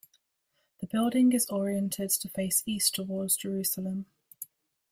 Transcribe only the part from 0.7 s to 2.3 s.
The building is oriented to